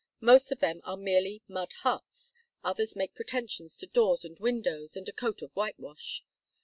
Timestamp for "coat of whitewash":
5.13-6.23